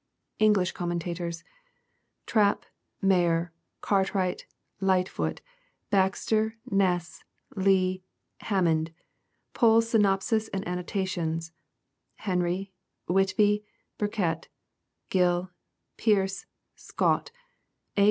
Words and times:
4. 0.39 0.47
English 0.47 0.71
Commentators,— 0.71 1.43
Trapp, 2.33 2.65
Mayer, 3.03 3.53
Cart 3.81 4.15
wright, 4.15 4.47
Lightfoot, 4.79 5.41
Baxter, 5.91 6.55
Ness, 6.71 7.23
Leigh, 7.55 8.01
Hammond, 8.39 8.93
Poole's 9.53 9.89
Synopsis 9.91 10.47
and 10.47 10.67
Annotations, 10.67 11.51
Henry, 12.15 12.73
Whitby, 13.07 13.63
Burkitt, 13.99 14.47
Gill, 15.11 15.51
Pearce, 15.97 16.47
Scott, 16.75 17.29
A. 17.95 17.99